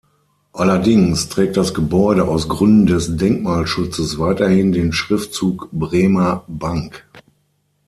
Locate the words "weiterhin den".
4.17-4.93